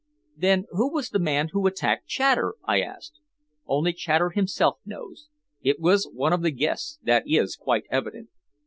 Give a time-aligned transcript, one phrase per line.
[0.35, 3.19] "Then who was the man who attacked Chater?" I asked.
[3.67, 5.29] "Only Chater himself knows.
[5.61, 8.29] It was one of the guests, that is quite evident."